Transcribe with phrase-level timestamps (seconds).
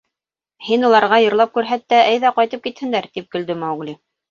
[0.67, 3.99] —Һин уларға йырлап күрһәт тә, әйҙә, ҡайтып китһендәр,— тип көлдө Маугли.